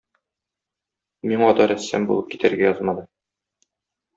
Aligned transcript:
Миңа 1.31 1.49
да 1.59 1.67
рәссам 1.73 2.07
булып 2.13 2.33
китәргә 2.33 2.67
язмады. 2.71 3.05